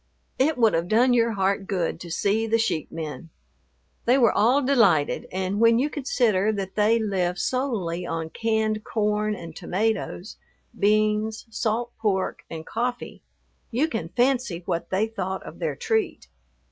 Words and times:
It 0.39 0.57
would 0.57 0.73
have 0.73 0.87
done 0.87 1.13
your 1.13 1.33
heart 1.33 1.67
good 1.67 1.99
to 1.99 2.09
see 2.09 2.47
the 2.47 2.57
sheep 2.57 2.91
men. 2.91 3.29
They 4.05 4.17
were 4.17 4.31
all 4.33 4.63
delighted, 4.63 5.27
and 5.31 5.59
when 5.59 5.77
you 5.77 5.91
consider 5.91 6.51
that 6.53 6.73
they 6.73 6.97
live 6.97 7.37
solely 7.37 8.03
on 8.03 8.31
canned 8.31 8.83
corn 8.83 9.35
and 9.35 9.55
tomatoes, 9.55 10.37
beans, 10.75 11.45
salt 11.51 11.91
pork, 11.99 12.39
and 12.49 12.65
coffee, 12.65 13.21
you 13.69 13.87
can 13.87 14.09
fancy 14.09 14.63
what 14.65 14.89
they 14.89 15.05
thought 15.05 15.43
of 15.43 15.59
their 15.59 15.75
treat. 15.75 16.27